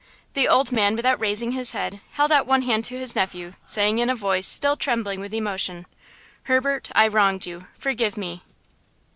The 0.33 0.47
old 0.47 0.71
man, 0.71 0.95
without 0.95 1.19
raising 1.19 1.51
his 1.51 1.73
head, 1.73 1.99
held 2.13 2.31
out 2.31 2.47
one 2.47 2.63
hand 2.63 2.83
to 2.85 2.97
his 2.97 3.15
nephew, 3.15 3.53
saying 3.67 3.99
in 3.99 4.09
a 4.09 4.15
voice 4.15 4.47
still 4.47 4.75
trembling 4.75 5.19
with 5.19 5.31
emotion: 5.31 5.85
"Herbert, 6.45 6.89
I 6.95 7.07
wronged 7.07 7.45
you; 7.45 7.67
forgive 7.77 8.17
me." 8.17 8.41